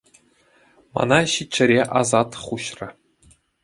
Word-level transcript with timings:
Мана 0.97 1.19
ҫиччӗре 1.35 1.79
асат 2.03 2.31
хуҫрӗ. 2.49 2.89